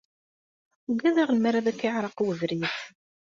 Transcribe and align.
Ugadeɣ 0.89 1.29
lemmer 1.31 1.53
ad 1.55 1.67
ak-yeɛreq 1.71 2.17
webrid. 2.21 2.63